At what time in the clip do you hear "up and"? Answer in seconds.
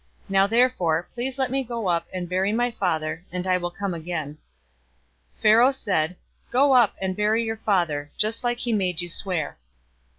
1.87-2.27, 6.73-7.15